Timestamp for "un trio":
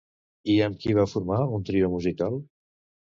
1.59-1.91